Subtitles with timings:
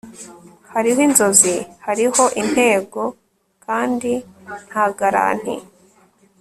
[0.73, 1.55] hariho inzozi,
[1.85, 3.01] hariho intego
[3.65, 4.11] kandi
[4.69, 5.53] nta garanti